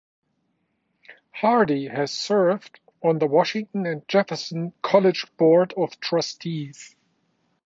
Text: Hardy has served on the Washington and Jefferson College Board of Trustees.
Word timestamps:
Hardy 1.29 1.87
has 1.87 2.11
served 2.11 2.79
on 3.03 3.19
the 3.19 3.27
Washington 3.27 3.85
and 3.85 4.07
Jefferson 4.07 4.73
College 4.81 5.27
Board 5.37 5.75
of 5.77 5.99
Trustees. 5.99 6.95